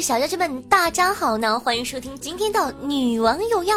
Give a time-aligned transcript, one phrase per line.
[0.00, 1.60] 位小家姐们，大家好呢！
[1.60, 3.76] 欢迎收听今天的女王有药。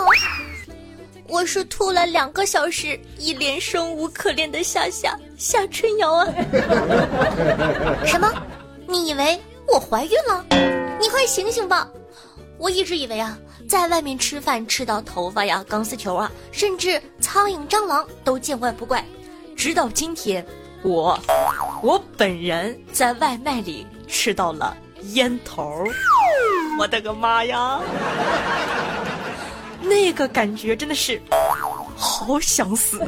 [1.27, 6.25] 我是吐了两个小时，一脸生无可恋的夏夏夏春瑶啊！
[8.07, 8.31] 什么？
[8.87, 9.37] 你以为
[9.67, 10.45] 我怀孕了？
[10.97, 11.89] 你快醒醒吧！
[12.57, 13.37] 我一直以为啊，
[13.67, 19.05] 在外面吃饭吃到头发呀、钢丝球啊，甚至苍蝇、蟑螂都见怪不怪，
[19.57, 20.45] 直到今天，
[20.83, 21.19] 我
[21.81, 24.77] 我本人在外卖里吃到了。
[25.11, 25.83] 烟头，
[26.79, 27.79] 我的个妈呀！
[29.81, 31.21] 那个感觉真的是
[31.95, 33.01] 好想死。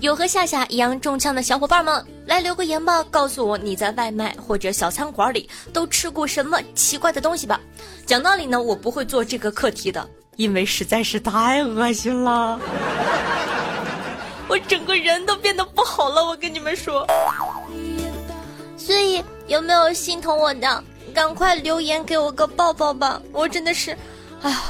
[0.00, 7.60] 有和夏夏一样中枪的小伙伴们，来留个言吧，告诉我你在外卖或者小餐馆里都吃过什么奇怪的东西吧。
[8.04, 12.58] 讲道理呢，我不会做这个课题的，因为实在是太恶心了，
[14.48, 16.24] 我整个人都变得不好了。
[16.24, 17.06] 我跟你们说。
[18.76, 20.84] 所以有没有心疼我的？
[21.12, 23.20] 赶快留言给我个抱抱吧！
[23.32, 23.96] 我真的是，
[24.40, 24.62] 哎呀。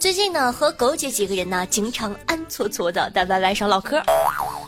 [0.00, 4.02] 最近呢，和狗姐几个人呢，经常暗搓搓的在 YY 上唠嗑。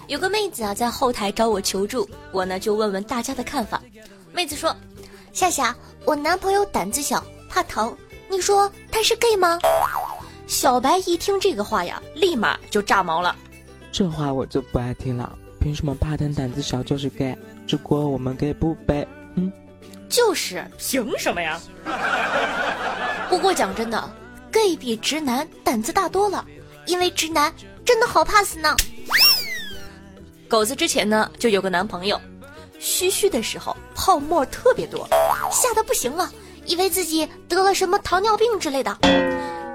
[0.07, 3.83] 有个妹子啊，在后台找我求助，我呢就问问大家的看法。
[4.33, 4.75] 妹子说
[5.33, 7.97] ：“夏夏，我男朋友胆子小。”怕疼，
[8.29, 9.59] 你说他是 gay 吗？
[10.47, 13.35] 小白一听这个话呀，立马就炸毛了。
[13.91, 15.37] 这话我就不爱听了。
[15.59, 17.37] 凭什么怕疼胆子小就是 gay？
[17.67, 19.07] 只怪我们 gay 不背。
[19.35, 19.53] 嗯，
[20.09, 21.61] 就是凭什么呀？
[23.29, 24.09] 不过讲真的
[24.53, 26.45] ，gay 比直男胆子大多了，
[26.87, 27.53] 因为直男
[27.85, 28.77] 真的好怕死呢。
[30.49, 32.21] 狗子之前呢就有个男朋友，
[32.79, 35.09] 嘘嘘的时候泡沫特别多，
[35.51, 36.31] 吓得不行了。
[36.67, 38.97] 以为自己得了什么糖尿病之类的，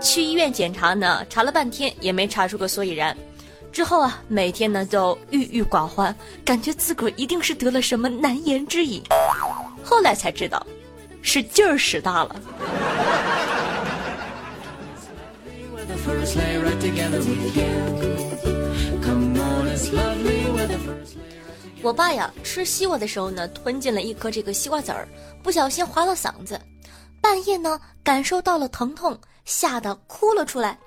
[0.01, 3.15] 去医院检查呢，查了半天也没查出个所以然。
[3.71, 6.13] 之后啊，每天呢都郁郁寡欢，
[6.43, 9.01] 感觉自个儿一定是得了什么难言之隐。
[9.81, 10.65] 后来才知道，
[11.21, 12.35] 是劲儿使大了。
[21.81, 25.07] 我爸呀，吃西瓜的时候呢，吞进了一颗这个西瓜籽儿，
[25.41, 26.59] 不小心划到嗓子。
[27.21, 30.77] 半夜呢，感受到了疼痛，吓得哭了出来，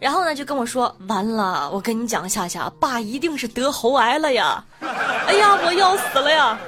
[0.00, 6.58] 然后呢，就跟我说：“完了，我跟你讲，夏夏，爸一定是得喉癌了呀！” 哎呀，我要死了呀！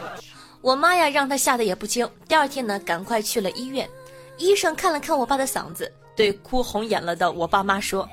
[0.61, 2.09] 我妈呀，让他吓得也不轻。
[2.29, 3.89] 第二天呢，赶快去了医院，
[4.37, 8.07] 医生看了看我爸的嗓子，对哭红眼了的我爸妈说：“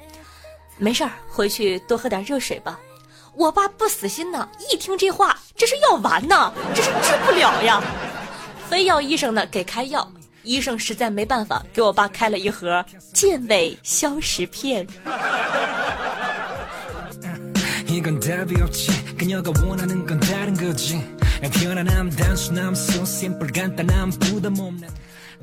[0.77, 2.79] 没事儿，回去多喝点热水吧。”
[3.35, 7.83] 我爸不死心呢，一听这话，这是要完呐，这是治不了呀，
[8.69, 10.09] 非要医生呢给开药。
[10.45, 14.87] 医生实在没办法，给我爸开了一盒健胃消食片。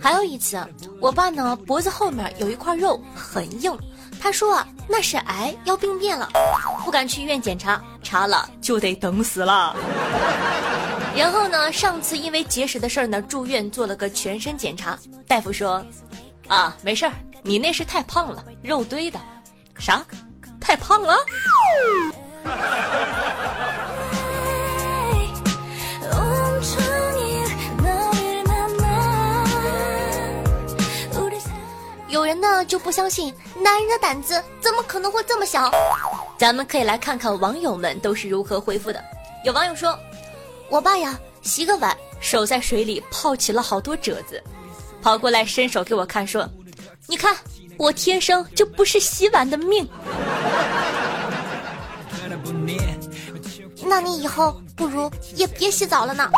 [0.01, 0.59] 还有一次，
[1.01, 3.77] 我爸呢脖子后面有一块肉很硬，
[4.21, 6.29] 他说啊那是癌要病变了，
[6.85, 9.77] 不敢去医院检查，查了就得等死了。
[11.15, 11.71] 然后呢？
[11.71, 14.99] 上次因为结石的事儿呢，住院做了个全身检查。
[15.29, 15.85] 大夫说
[16.49, 17.13] ：“啊，没事儿，
[17.43, 19.21] 你那是太胖了，肉堆的。”
[19.79, 20.05] 啥？
[20.61, 21.15] 太胖了？
[32.09, 35.71] 有人呢就不相信男人的胆子怎么可能会这么小？
[36.39, 39.03] 咱们可以来看看网友们都是如何回复的。
[39.45, 39.99] 有网友说。
[40.73, 44.43] 我爸呀，洗个碗，手在水里泡起了好多褶子，
[45.03, 46.49] 跑过来伸手给我看，说
[47.07, 47.37] ：“你看，
[47.77, 49.85] 我天生就不是洗碗的命。”
[53.85, 56.31] 那你以后不如也别洗澡了呢。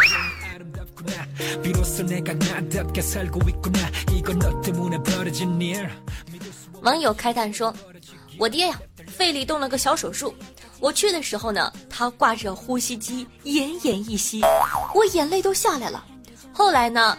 [6.83, 7.73] 网友开叹说
[8.37, 8.77] ：“我爹呀，
[9.07, 10.35] 肺里动了个小手术。”
[10.85, 14.43] 我去的时候呢，他挂着呼吸机，奄奄一息，
[14.95, 16.05] 我眼泪都下来了。
[16.53, 17.17] 后来呢，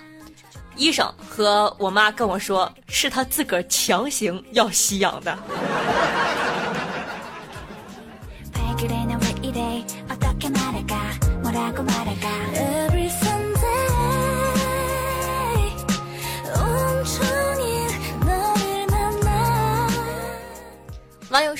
[0.75, 5.35] 医生和我妈跟我说，是他自个儿强行要吸氧的。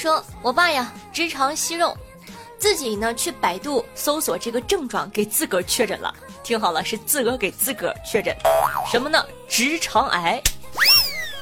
[0.06, 1.98] 说：“我爸呀，直肠息肉，
[2.60, 6.14] 自己呢去百度搜索这个症状，给自个儿确诊了。
[6.44, 8.32] 听好了，是自个儿给自个儿确诊，
[8.88, 9.26] 什么呢？
[9.48, 10.40] 直肠癌。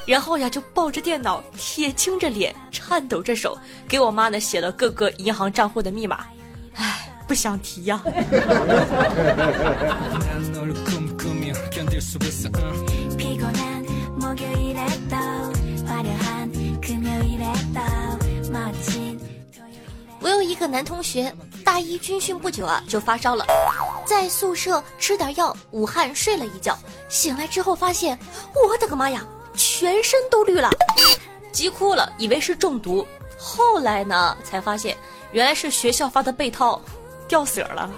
[0.06, 3.54] 然后呀，就抱着电脑，铁青着脸，颤抖着手，
[3.86, 6.24] 给我妈呢写了各个银行账户的密码。
[6.76, 8.02] 唉，不想提呀。
[20.24, 21.30] ”我有一个男同学，
[21.62, 23.44] 大一军训不久啊，就发烧了，
[24.06, 26.74] 在宿舍吃点药，捂汗睡了一觉，
[27.10, 28.18] 醒来之后发现，
[28.54, 29.22] 我的个妈呀，
[29.54, 30.70] 全身都绿了，
[31.52, 33.06] 急哭了，以为是中毒，
[33.38, 34.96] 后来呢，才发现
[35.32, 36.80] 原来是学校发的被套
[37.28, 37.90] 掉色了。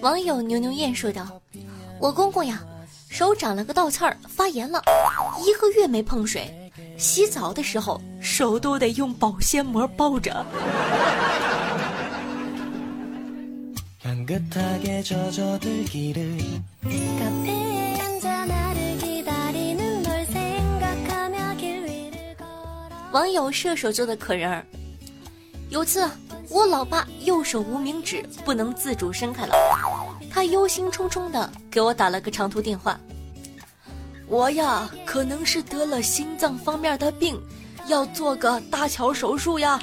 [0.00, 1.40] 网友牛牛燕说道
[2.00, 2.60] ：“我公公呀，
[3.08, 4.82] 手长了个倒刺儿，发炎了，
[5.46, 6.52] 一个月没碰水，
[6.96, 10.44] 洗澡的时候手都得用保鲜膜包着。
[23.18, 24.64] ”网友射手座的可人儿，
[25.70, 26.08] 有次
[26.48, 29.56] 我老爸右手无名指不能自主伸开了，
[30.30, 32.96] 他忧心忡忡的给我打了个长途电话。
[34.28, 37.36] 我呀，可能是得了心脏方面的病，
[37.88, 39.80] 要做个搭桥手术呀。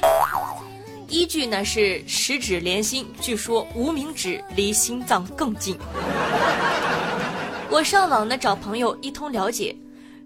[1.06, 5.76] 依据呢是十指连心，据说无名指离心脏更近。
[7.68, 9.76] 我上网呢找朋友一通了解。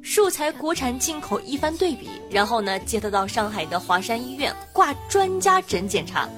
[0.03, 6.29] 素材国产进口一番对比，然后呢，接他到上海的华山医院挂专家诊检查，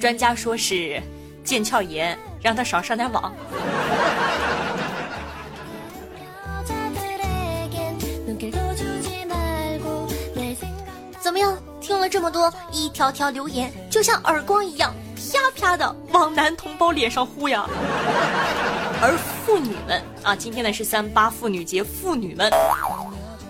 [0.00, 1.02] 专家说是
[1.44, 3.34] 腱鞘炎，让他少上点网。
[11.20, 11.58] 怎么样？
[11.80, 17.66] 听了这么多一条条留言，就像耳光一样，啪啪的往男同胞脸上呼呀。
[19.00, 22.50] 而妇女们啊，今天呢是三八妇女节，妇女们。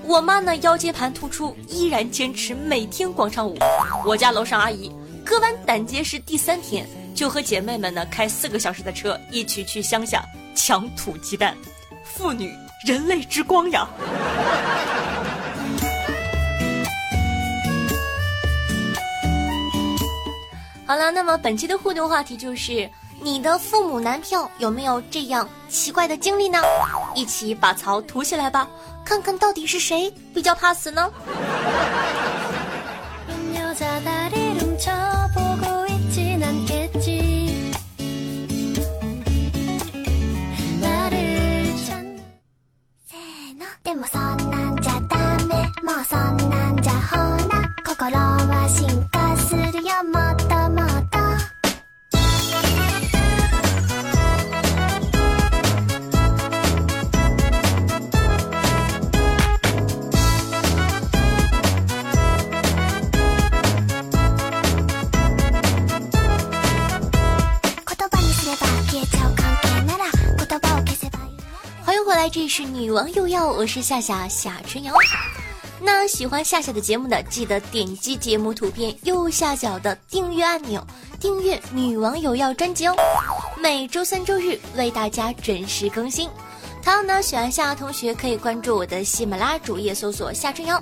[0.04, 3.56] 我妈呢腰间盘突出，依然坚持每天广场舞。
[4.04, 4.92] 我家楼上阿姨
[5.24, 10.22] 割完胆结石第三天，就和姐妹们呢开四个小时的车，一起去乡下
[10.54, 11.56] 抢土鸡蛋。
[12.04, 12.52] 妇女，
[12.86, 13.88] 人类之光呀！
[20.86, 22.86] 好了，那么本期的互动话题就是。
[23.20, 26.60] 你的父母男票有没有这样奇怪的经历呢？
[27.14, 28.68] 一起把槽涂起来吧，
[29.04, 31.10] 看看到底是谁比较怕死呢？
[73.58, 74.94] 我是夏夏夏春瑶。
[75.80, 80.80] 那喜欢夏夏的节目的，记得点击节目图片右下角的订阅按钮，
[81.18, 82.94] 订阅女王有要专辑哦。
[83.60, 86.30] 每周三、周日为大家准时更新。
[86.84, 90.80] 同样呢，喜欢夏夏同学可以关注我的喜马拉雅主页，搜索夏春瑶。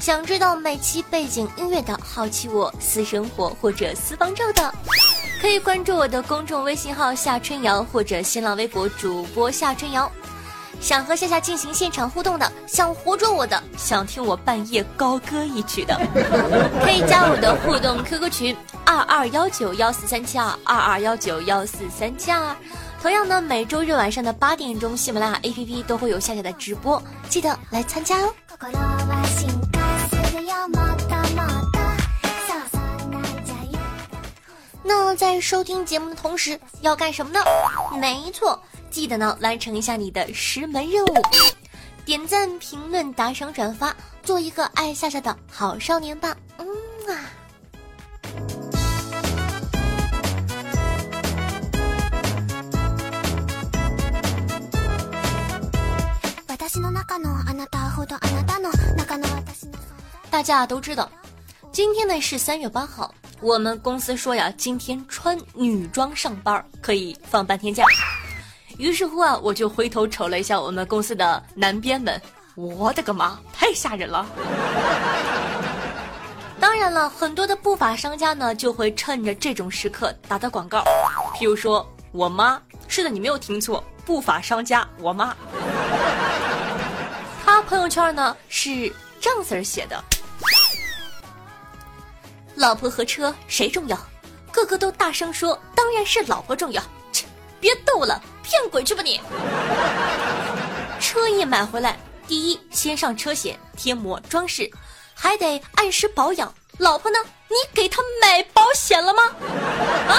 [0.00, 4.74] 想知道每期背景音乐的，好奇我私生活或者私房照的，
[5.40, 10.10] 可以关注我的公众微信号夏春瑶或者新浪微博主播夏春瑶。
[10.80, 15.94] 想和夏夏进行现场互动的，想活捉我的，想听我半夜高歌一曲的，
[16.82, 18.56] 可以加我的互动 QQ 群
[18.86, 22.56] 二二幺九幺四三七二二二幺九幺四三七二。
[23.02, 28.34] 同样呢，每周日晚上的八点钟，喜马拉雅 APP 都会有夏夏的直播，记得来参加哦。
[34.82, 37.40] 那在收听节目的同时要干什么呢？
[38.00, 41.14] 没错，记得呢完成一下你的十门任务：
[42.04, 46.36] 点赞、评论、打赏、转发，做一个爱夏夏的好少年吧。
[46.58, 46.66] 嗯
[47.14, 47.20] 啊。
[60.30, 61.10] 大家都知道，
[61.72, 63.12] 今天呢是三月八号。
[63.40, 67.84] 我们公司说呀，今天穿女装上班可以放半天假。
[68.78, 72.20] 于是乎啊，我就回头瞅了一下我们公司的男编们，
[72.54, 74.24] 我的个妈，太吓人了！
[76.60, 80.84] 当然了，很多的不法商家呢，就会趁着这种时刻打打广告，
[81.34, 85.36] 譬如说我妈，是的，你没有听错，不法商家我妈。
[87.44, 90.02] 他朋友圈呢是张 Sir 写的。
[92.54, 93.98] 老婆和车谁重要？
[94.52, 96.80] 个个都大声说，当然是老婆重要。
[97.12, 97.26] 切，
[97.60, 99.20] 别逗了，骗鬼去吧你！
[100.98, 104.70] 车一买回来，第一先上车险、贴膜、装饰，
[105.12, 106.52] 还得按时保养。
[106.78, 107.18] 老婆呢？
[107.48, 109.22] 你给他买保险了吗？
[110.08, 110.16] 啊！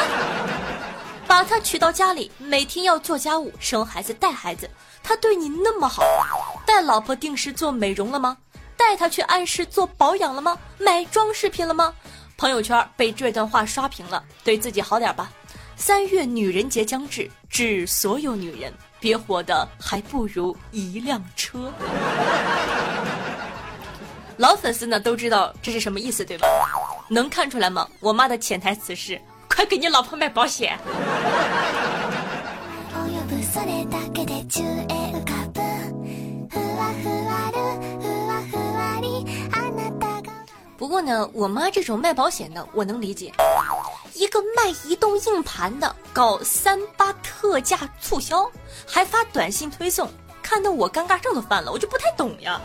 [1.27, 4.69] 把他娶到家里，每天要做家务、生孩子、带孩子，
[5.01, 6.03] 他对你那么好，
[6.67, 8.37] 带老婆定时做美容了吗？
[8.77, 10.55] 带他去按时做保养了吗？
[10.77, 11.95] 买装饰品了吗？
[12.37, 15.31] 朋友圈被这段话刷屏了，对自己好点吧。
[15.79, 21.71] 三月女人节将至，致所有女人，别活的还不如一辆车。
[24.35, 26.45] 老粉丝呢都知道这是什么意思，对吧？
[27.07, 27.87] 能看出来吗？
[28.01, 30.77] 我妈的潜台词是：快给你老婆买保险。
[40.79, 43.33] 不过呢，我妈这种卖保险的，我能理解。
[44.13, 48.49] 一个卖移动硬盘的搞三八特价促销，
[48.87, 50.09] 还发短信推送，
[50.41, 52.61] 看得我尴尬症都犯了，我就不太懂呀。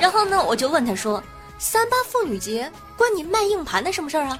[0.00, 1.22] 然后呢，我就问他说
[1.60, 4.38] ：“三八妇女节关你卖硬盘的什么事儿啊？”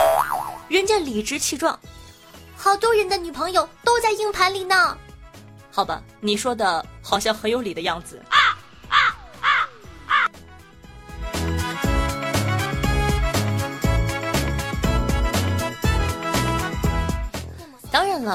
[0.67, 1.79] 人家理直气壮
[2.57, 4.97] ：“好多人的女朋友都在硬盘里呢。”
[5.71, 8.23] 好吧，你说的好像很有理的样子。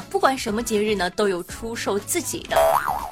[0.01, 2.57] 不管什么节日呢，都有出售自己的。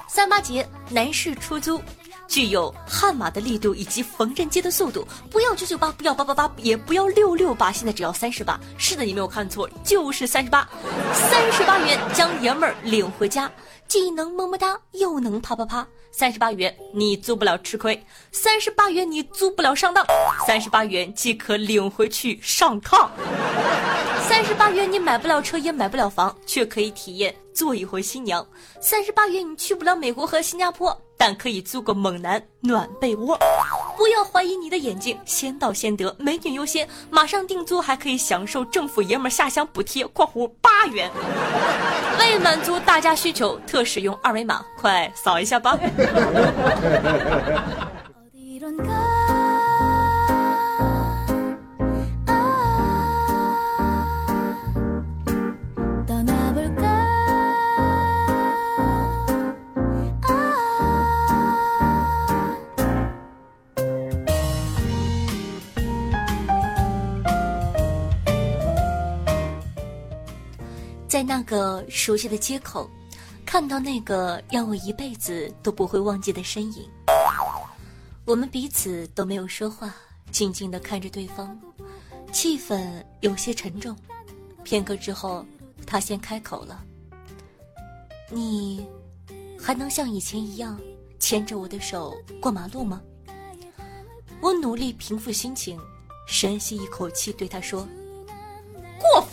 [0.08, 1.82] 三八节男士出租，
[2.28, 5.08] 具有悍马的力度以及缝纫机的速度。
[5.30, 8.60] 不要九九八，不要八八八，也不要六六八，现在只要三十八。
[8.78, 10.68] 是的，你没有看错，就是三十八。
[11.14, 13.50] 三十八元将爷们儿领回家，
[13.88, 15.88] 既能么么哒，又能啪啪啪。
[16.12, 20.06] 三十八元你租不了吃亏，三十八元你租不了上当，
[20.46, 23.10] 三十八元即可领回去上炕。
[24.27, 28.46] 三十八元你买不了车也买不了房，却可以体验做一回新娘。
[28.79, 33.38] 三十八元你去不了美国和新加坡，但可以租个猛男暖被窝。
[33.98, 41.12] 不要怀疑你的眼睛，先到先得，美女优先，马上订租还可以享受政府爷们下乡补贴（括弧八元）。
[42.20, 45.77] 为满足大家需求，特使用二维码，快扫一下吧。
[71.41, 72.88] 那个熟悉的街口，
[73.48, 76.88] 看到那个让我一辈子都不会忘记的身影。
[78.25, 79.91] 我们彼此都没有说话，
[80.31, 81.60] 静静的看着对方，
[82.31, 83.98] 气氛有些沉重。
[84.63, 85.43] 片刻之后，
[85.88, 86.86] 他先开口了
[88.29, 88.86] ：“你
[89.60, 90.79] 还能像以前一样
[91.17, 93.01] 牵着我的手过马路吗？”
[94.39, 95.79] 我努力平复心情，
[96.27, 97.88] 深吸一口气，对他说。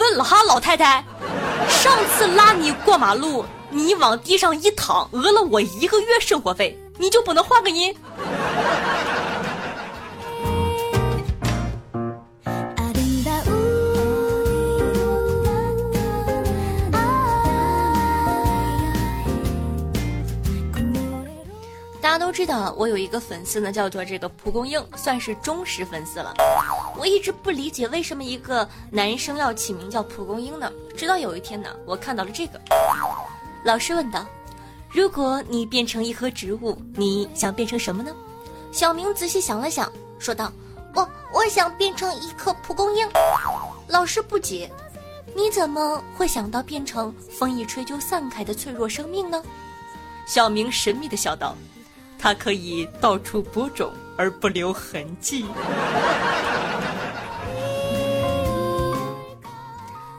[0.08, 1.04] 过分了哈，老太太！
[1.68, 7.94] 上次拉你过马路，你往地上一躺，讹了我一个月生活费，你就不能换个人？
[22.38, 26.33] 知道，我有一个粉丝呢，叫做这个蒲公英，算是忠实粉丝了。
[26.97, 30.71] 我一直不理解为什么一个男生要起名叫蒲公英呢？
[30.97, 32.61] 直到有一天呢，我看到了这个。
[33.64, 34.25] 老师问道
[34.88, 38.14] ：“如果你变成一棵植物，你想变成什么呢？”
[38.71, 39.90] 小明仔细想了想，
[40.21, 40.52] 说道
[40.95, 43.04] ：“我我想变成一棵蒲公英。”
[43.88, 44.71] 老师不解
[45.35, 49.42] ：“你怎么会想到变成风一吹就散开的脆弱生命呢？
[50.25, 51.57] 小明神秘的笑道
[52.18, 55.46] ：“它可以到处播种而不留痕迹。”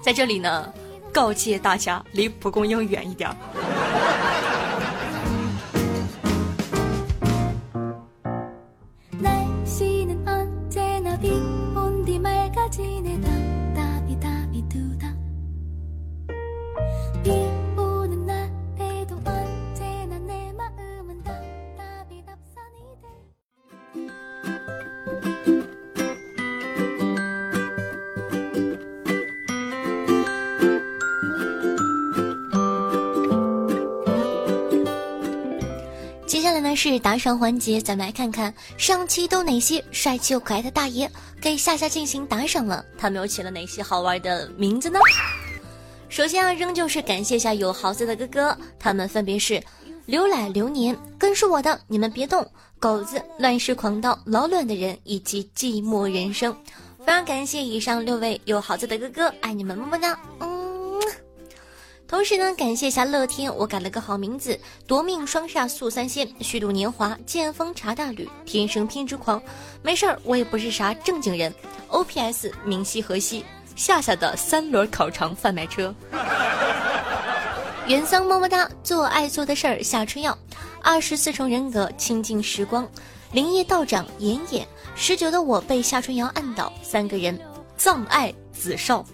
[0.02, 0.72] 在这里呢，
[1.14, 3.30] 告诫大家离蒲公英远一点。
[36.80, 44.98] 是打赏环节，咱们来看看上期都哪些帅气又可爱的大爷给夏夏进行打赏了，他们又起了哪些好玩的名字呢？
[46.08, 49.62] 首先啊，仍旧是感谢下有豪子的哥哥，他们分别是
[50.06, 56.56] 刘奶流年、跟是我的，你们别动，狗子、乱世狂刀、老卵的人以及寂寞人生，
[57.00, 60.59] 非常感谢以上六位有豪子的哥哥，爱你们么么哒，嗯。
[62.10, 69.40] 同时呢，感谢一下乐天，我改了个好名字：夺命双煞素三仙，虚度年华，剑锋茶大吕，天生偏执狂。
[69.84, 71.54] 没事儿，我也不是啥正经人。
[71.90, 72.52] O.P.S.
[72.66, 75.94] 明晰河西夏夏的三轮烤肠贩卖车。
[77.86, 80.36] 元桑么么哒，做爱做的事儿夏春药，
[80.82, 82.90] 二十四重人格清净时光，
[83.34, 87.40] 灵业道长妍妍，十九的我被夏春瑶按倒，三个人
[87.78, 89.06] 葬爱子少，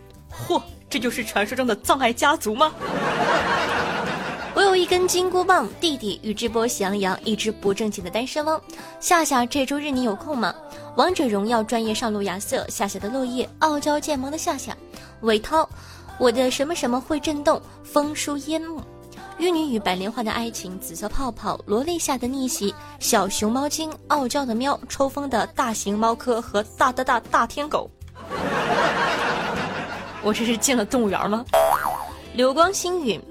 [0.47, 0.61] 嚯！
[0.95, 2.71] 这就是传说中的葬爱家族吗？
[4.55, 8.61] 我有一根金箍棒，弟弟宇智波喜羊羊，一只不正经的单身汪。
[9.01, 10.55] 夏夏，这周日你有空吗？
[10.95, 14.73] 王者荣耀专业上路亚瑟，夏夏的落叶，傲娇渐萌的夏夏，
[15.19, 15.69] 韦涛，
[16.17, 18.81] 我的什么什么会震动，风书烟幕，
[19.37, 27.91] 玉女与白莲花的爱情，紫色泡泡，萝莉下的逆袭，小熊猫精，傲娇的喵，抽风的大型猫科和大大大大天狗。
[30.25, 31.45] 我这是进了动物园吗？
[32.33, 33.21] 流光星陨，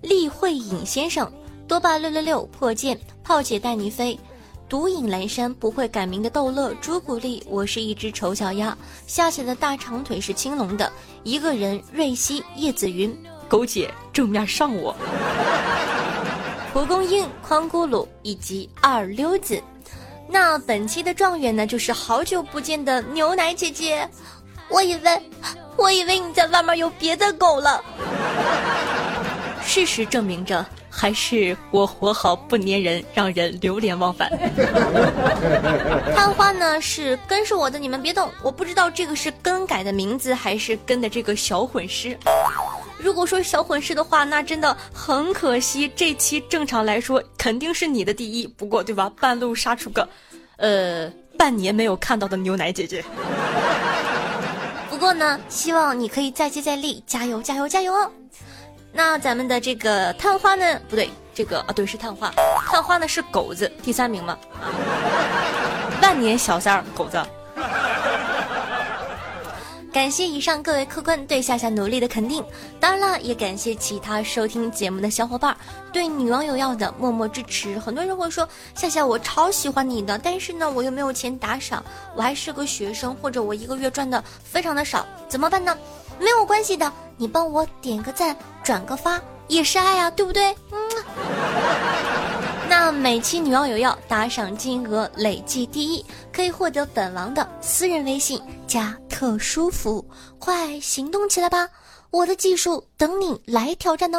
[0.00, 1.32] 厉慧颖先生，
[1.68, 4.18] 多霸六六六破剑，炮姐带你飞，
[4.68, 10.90] 独影阑珊不会改名的逗乐，朱古力，我是一只丑小鸭，下起的大长腿是青龙的，
[11.22, 13.16] 一个人，瑞希，叶子云，
[13.48, 14.92] 狗姐正面上我，
[16.72, 19.62] 蒲公英，宽咕噜以及二溜子，
[20.28, 24.08] 那本期的状元呢，就是好久不见的牛奶姐姐，
[24.72, 25.22] 我以为。
[25.74, 27.82] 我以为你在外面有别的狗了。
[29.64, 34.30] 事实证明着，还是我活好不粘人，让人流连忘返。
[36.14, 38.30] 探花呢是根是我的，你们别动。
[38.42, 42.16] 我不知道这个是更改的名字，还是跟的这个小混尸。
[42.98, 45.90] 如果说小混尸的话，那真的很可惜。
[45.96, 49.10] 这期正常来说肯定是你的第一，不过对吧？
[49.18, 50.06] 半路杀出个，
[50.58, 53.02] 呃，半年没有看到的牛奶姐姐。
[55.02, 58.08] 不过呢，希望你可以再接再厉，加油加油加油哦！
[58.92, 60.78] 那咱们的这个探花呢？
[60.88, 62.30] 不对，这个啊，对，是探花。
[62.70, 64.38] 探花呢是狗子，第三名嘛？
[66.00, 67.20] 万年小三儿，狗子。
[69.92, 72.42] 感谢以上各位客官对夏夏努力的肯定，
[72.80, 75.54] 当然了，也感谢其他收听节目的小伙伴
[75.92, 77.78] 对女网友要的默默支持。
[77.78, 81.84] 很多人会说夏夏我超喜欢你的，但是呢我又没有钱打赏，
[82.16, 85.76] 我还是个学生，或者我一个月赚的非常的少，怎么办呢？
[86.18, 90.56] 没有关系的，你帮我点个赞，转个发也是爱啊，对不对？
[90.70, 90.78] 嗯。
[92.68, 96.02] 那每期女网友要打赏金额累计第一，
[96.32, 100.04] 可以获得本王的私人微信加特舒服，
[100.40, 101.68] 快行动起来吧！
[102.10, 104.18] 我的技术等你来挑战哦！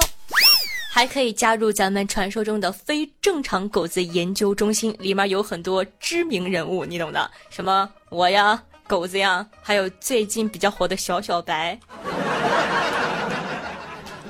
[0.93, 11.77] 还可以加入咱们传说中的非正常狗子研究中心，里面有很多知名人物，你懂的，什么我呀、狗子呀，还有最近比较火的小小白。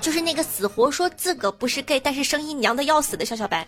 [0.02, 3.68] 就是那个死活说自个不是 gay，但是声音娘的要死的小小白。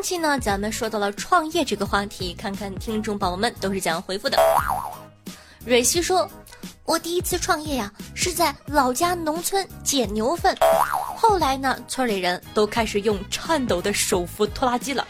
[0.00, 4.38] 上期呢，咱们说到了创业这个话题，看看听众宝宝们都是怎样回复的。
[5.66, 6.26] 蕊希说。
[6.86, 10.56] 我第一次创业呀，是在老家农村捡牛粪，
[11.14, 15.06] 后来呢，村里人都开始用颤抖的手扶拖拉机了，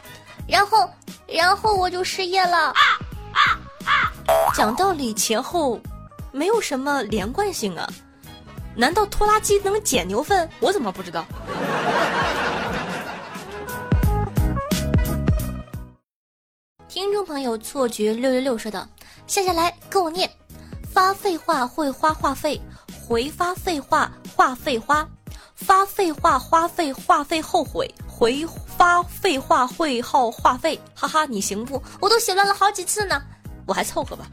[0.48, 0.90] 然后，
[1.28, 2.74] 然后我就失业了。
[4.56, 5.80] 讲道理前后
[6.32, 7.88] 没有什么连贯性啊，
[8.74, 10.50] 难道拖拉机能捡牛粪？
[10.58, 11.24] 我怎么不知道？
[17.30, 18.84] 朋友，错觉六六六说道
[19.28, 20.28] ：“下下来跟我念，
[20.92, 22.60] 发废话会花话费，
[23.06, 25.08] 回发废话话费花，
[25.54, 28.44] 发废话花费话费后悔，回
[28.76, 30.76] 发废话会耗话费。
[30.92, 31.80] 哈哈，你行不？
[32.00, 33.22] 我都写乱了好几次呢，
[33.64, 34.26] 我还凑合吧。”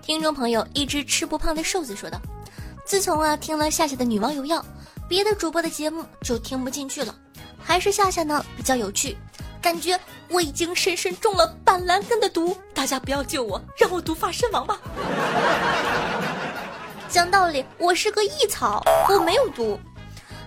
[0.00, 2.18] 听众朋友，一只吃不胖的瘦子说道
[2.86, 4.64] ：“自从啊听了夏夏的女王有药。”
[5.12, 7.14] 别的主播的节目就听不进去了，
[7.62, 9.14] 还是夏夏呢比较有趣，
[9.60, 14.80] 感觉我已经深深中了板蓝根的毒，大家不要救我，让我毒发身亡吧。
[17.10, 19.78] 讲道理，我是个异草，我没有毒。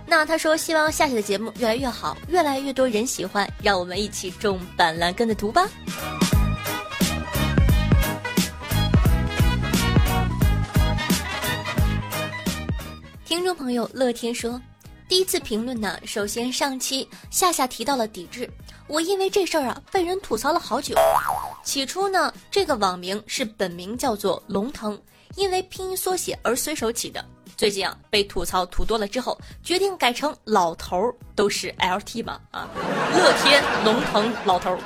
[0.04, 5.68] 那他说希望夏夏的节目越来越好，越来越多人喜欢，让我们一起中板蓝根的毒吧。
[13.26, 14.60] 听众朋友乐天说，
[15.08, 18.48] 第一次评论呢，首先上期夏夏提到了抵制，
[18.86, 20.94] 我因为这事儿啊被人吐槽了好久。
[21.64, 24.96] 起初呢，这个网名是本名叫做龙腾，
[25.34, 27.24] 因为拼音缩写而随手起的。
[27.56, 32.68] 最近啊被吐槽吐多了之后，决定改成老头儿都是 LT 嘛啊，
[33.12, 34.78] 乐天龙腾老头儿。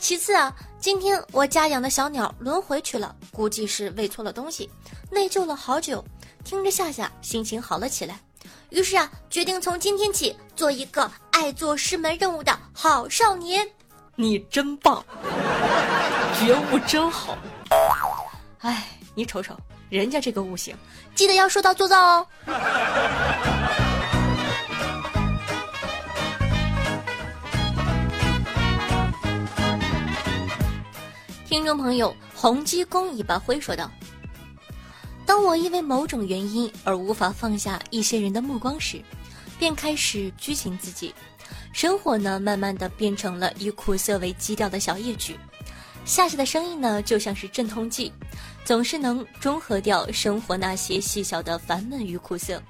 [0.00, 4.68] 其次啊，今天我家养的小鸟轮回去了，估计是喂错了东西，
[5.08, 6.04] 内疚了好久。
[6.44, 8.20] 听着夏夏，心情好了起来。
[8.68, 13.66] 于是啊，决定从今天起做一个爱做师门任务的好少年。
[14.14, 15.02] 你真棒，
[16.38, 17.36] 觉悟真好。
[18.60, 19.56] 哎，你瞅瞅
[19.88, 20.76] 人家这个悟性，
[21.14, 22.26] 记得要说到做到哦。
[31.48, 33.90] 听众朋友，洪七公尾巴灰说道。
[35.26, 39.02] 当我因为某种原因而无法放下一些人的目光时，
[39.58, 41.14] 便开始拘谨自己。
[41.72, 45.36] 生活呢，慢慢的变成了以苦涩为基调的小夜曲。
[46.04, 48.12] 夏夏的声音呢，就像是镇痛剂，
[48.64, 52.62] 总是能中和掉生活那些细小的烦闷与苦涩。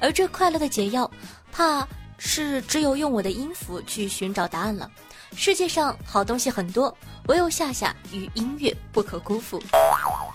[0.00, 1.08] 而这快乐的解药，
[1.52, 1.86] 怕
[2.16, 4.90] 是只有用我的音符去寻找答案了。
[5.36, 6.94] 世界上好东西很多，
[7.28, 9.62] 唯有夏夏与音乐不可辜负。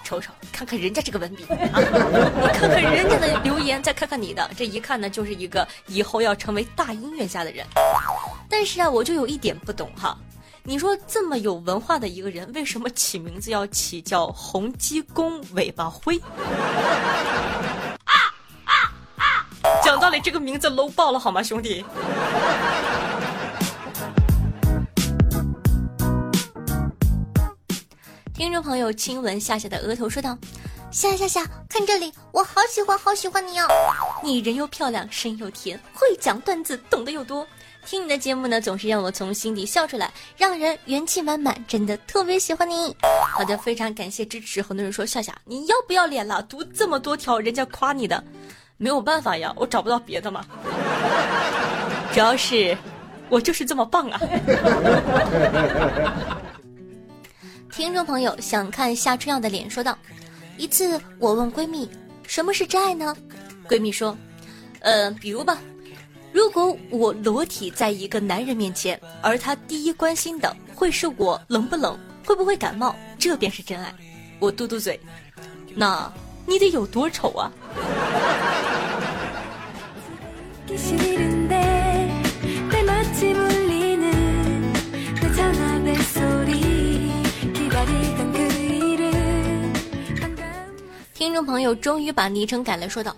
[0.03, 1.45] 瞅瞅，看看人家这个文笔！
[1.49, 1.55] 你
[2.53, 7.65] 看看人家的留言，再看看你的，这一看呢，就是一个以后要成为大音乐家的人。
[8.49, 10.17] 但是啊，我就有一点不懂哈，
[10.63, 16.19] 你说这么有文化的一个人，为什么起名字要起叫洪鸡公尾巴灰？
[18.05, 18.13] 啊
[18.65, 18.73] 啊
[19.17, 19.47] 啊！
[19.83, 21.83] 讲道理，这个名字 low 爆了好吗，兄弟？
[28.35, 30.37] 听众朋友亲吻夏夏的额头说道
[30.91, 33.67] ：“夏夏夏，看这里，我好喜欢好喜欢你哦！
[34.21, 37.47] 你人又漂亮，声又甜，会讲段子，懂得又多。
[37.85, 42.93] 听你的节目呢，总是让我从心底笑出来，让人元气满满，真的特别喜欢你。
[43.31, 44.61] 好的，非常感谢支持。
[44.61, 46.43] 很多人说夏夏，你要不要脸了？
[46.43, 48.21] 读这么多条人家夸你的，
[48.75, 50.45] 没有办法呀，我找不到别的嘛。
[52.13, 52.77] 主要是，
[53.29, 54.19] 我就是这么棒啊！”
[57.75, 59.97] 听众朋友想看夏春耀的脸，说道
[60.55, 61.89] ：“一次我问闺蜜，
[62.25, 63.13] 什么是真爱呢？
[63.67, 64.17] 闺蜜说，
[64.79, 65.57] 呃，比如吧，
[66.31, 73.93] 如果我裸体在一个男人面前，而他第一关心的会是我冷不冷，会不会感冒，这便是真爱。
[74.39, 74.97] 我嘟嘟嘴，
[75.75, 76.09] 那
[76.45, 77.51] 你得有多丑啊？”
[91.35, 93.13] 众朋友终于把昵称改了，说道：“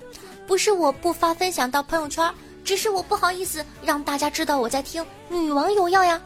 [0.47, 2.34] 不是我不发分享到朋友圈，
[2.65, 6.19] 只是我不好意思让大家知道我在听女王有药呀。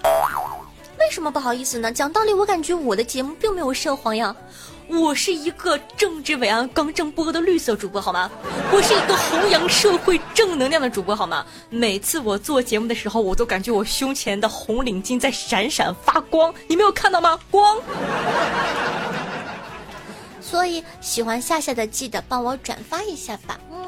[0.97, 1.91] 为什么不好意思呢？
[1.91, 4.33] 讲道理，我感觉我的节目并没有涉黄呀。
[4.87, 8.31] 我是一个正直伟岸、刚正不阿的绿色主播，好吗？
[8.71, 11.45] 我是一个弘扬社会正能量的主播，好吗？
[11.69, 17.37] 每次我做节目的时候，我都感觉我胸前的红领巾在闪闪发光，你没有看到吗？
[17.49, 17.77] 光。”
[20.51, 23.57] 所以喜欢夏夏的记得帮我转发一下吧。
[23.71, 23.87] 嗯。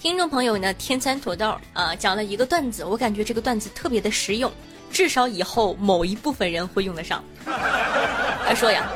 [0.00, 4.52] 听众朋友呢，天蚕土豆啊，讲了一个段子，我感觉这个段子特别的实用，
[4.92, 7.24] 至少以后某一部分人会用得上。
[7.44, 8.88] 他说呀，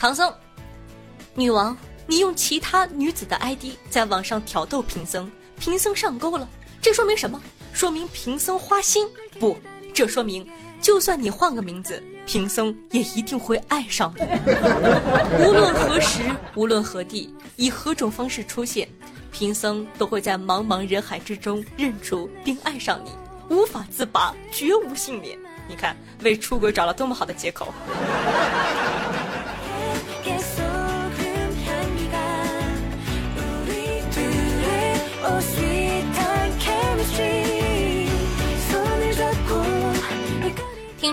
[0.00, 0.34] 唐僧，
[1.36, 5.30] 女王，你用其他女子的 ID 在网上挑逗贫僧。
[5.60, 6.48] 贫僧上钩了。
[6.82, 7.40] 这说明什么？
[7.80, 9.08] 说明贫僧花心？
[9.38, 9.56] 不，
[9.94, 10.46] 这说明
[10.82, 14.22] 就算你换个名字，贫僧也一定会爱上你。
[15.42, 16.20] 无论何时，
[16.54, 18.86] 无论何地，以何种方式出现，
[19.32, 23.12] 贫僧都会在茫茫人海之中认出并爱上你，
[23.48, 25.38] 无法自拔，绝无幸免。
[25.66, 27.72] 你看，为出轨找了多么好的借口。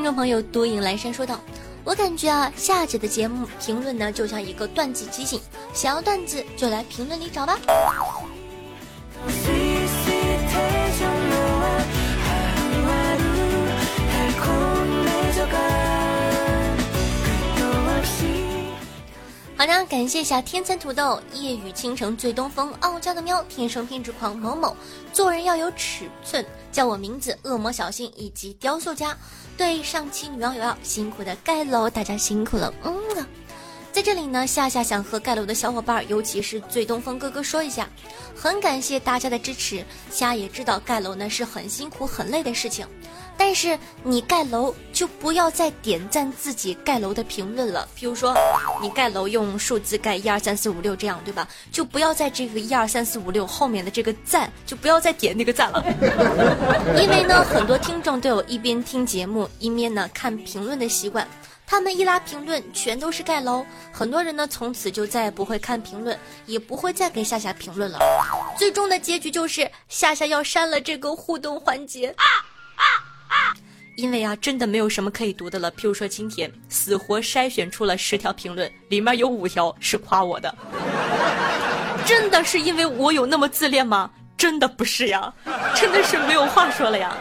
[0.08, 1.38] 众朋友多影阑珊说道
[1.84, 5.38] ：“我感觉啊，夏姐的节目评论呢，就像一个段子集锦，
[5.74, 7.60] 想要段子就来评论里找吧。
[19.58, 24.78] 好的，感谢一下天蚕土豆、夜雨倾城、醉东风、傲娇的喵、天生偏执狂某某，
[25.12, 29.18] 做人要有尺寸，叫我名字恶魔小新以及雕塑家。
[29.58, 33.28] 对上期女网友要辛苦的盖楼，大家辛苦了，嗯啊。
[33.92, 37.90] 在这里呢，夏夏想和盖楼的小伙伴，尤其是醉东风哥哥说一下，
[38.36, 39.84] 很感谢大家的支持。
[40.12, 42.86] 夏也知道盖楼呢是很辛苦、很累的事情，
[43.38, 47.88] 但是你盖楼就不要再点赞自己盖楼的评论了。
[47.96, 48.36] 比如说，
[48.82, 51.48] 你盖楼用数字盖一二三四五六这样，对吧？
[51.72, 55.84] 就不要在这个一二三四五六后面的这个赞，就不要再点那个赞了。
[57.00, 61.28] 因为呢，很多听众都有一边听节目一边呢看评论的习惯。
[61.70, 68.00] 他们一拉评论全都是盖楼，很多人呢从此就再也不会看评论，也不会再给夏夏评论了。
[68.58, 72.16] 最终的结局就是夏夏要删了这个互动环节。
[73.98, 75.72] 因为啊，真的没有什么可以读的了。
[75.72, 80.56] 譬如说，今天死活筛选出了十条评论，里面有五条是夸我的。
[82.06, 84.12] 真的是因为我有那么自恋吗？
[84.38, 85.34] 真的不是呀，
[85.76, 87.18] 真的是没有话说了呀。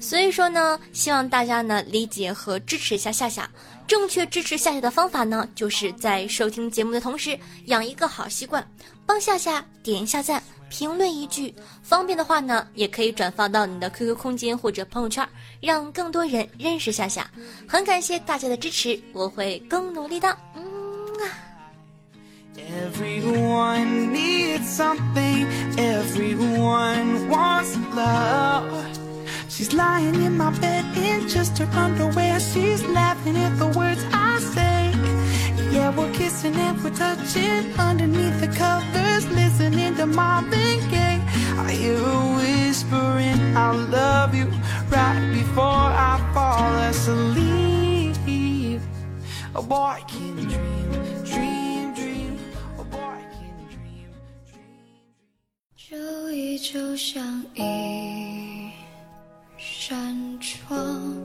[0.00, 3.48] 所以说呢，希望大家呢理解和支持一下夏夏。
[3.86, 8.66] 正确支持夏夏的方法呢，就是在收听节目的同时，养一个好习惯，
[9.06, 11.54] 帮夏夏点一下赞，评论一句。
[11.84, 15.28] 方便的话呢，也可以转发到你的 QQ 空间或者朋友圈，
[15.60, 17.30] 让更多人认识夏夏。
[17.68, 20.34] 很感谢大家的支持，我会更努力的。
[20.56, 20.62] 嗯
[21.20, 21.28] 啊。
[22.56, 25.46] Everyone needs something.
[25.76, 28.64] Everyone wants love.
[29.50, 32.40] She's lying in my bed in just her underwear.
[32.40, 34.90] She's laughing at the words I say.
[35.70, 41.20] Yeah, we're kissing and we're touching underneath the covers, listening to Marvin Gaye.
[41.57, 44.47] I hear her whispering, I love you
[44.89, 48.15] right before I fall asleep.
[49.55, 50.91] A boy can dream,
[51.25, 52.39] dream, dream.
[52.77, 54.11] A boy can dream,
[54.47, 54.69] dream.
[55.75, 58.71] 就依旧像一
[59.57, 61.17] 扇窗，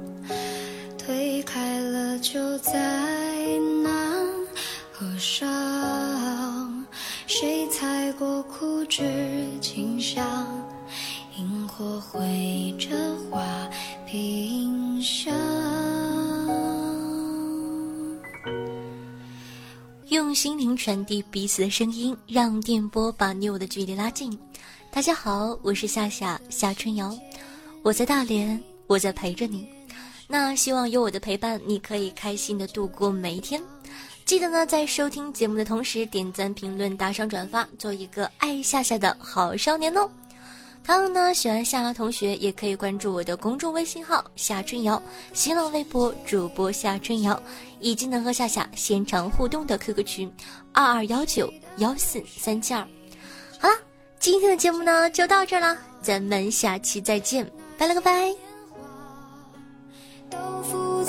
[0.99, 2.73] 推开了就再
[3.83, 3.93] 难
[4.93, 5.47] 合上。
[7.42, 9.02] 谁踩过枯枝
[9.62, 10.46] 清香，
[11.38, 12.90] 萤火绘着
[13.32, 13.42] 画
[14.06, 15.34] 屏香。
[20.10, 24.38] 用心灵传递彼此的声音，让电波把你我的距离拉近。
[24.92, 27.18] 大家好，我是夏夏夏春瑶，
[27.84, 29.66] 我在大连，我在陪着你。
[30.28, 33.62] 那希望有我的陪伴，你可以开心的度过每一天。
[34.30, 40.08] 记得呢，在收听节目的同时，点赞、评论、打赏、转发，做一个爱夏夏的好少年哦。
[40.84, 45.02] 同样呢，喜欢夏夏同学也可以关注我的公众微信号夏春瑶，
[45.34, 47.42] 新浪微博主播夏春瑶，
[47.80, 50.32] 以及能和夏夏现场互动的 QQ 群
[50.74, 52.88] 二二幺九幺四三七二。
[53.58, 53.74] 好了，
[54.20, 58.32] 今天的节目呢就到这了，咱们下期再见，拜了个拜。
[60.30, 61.04] 都辅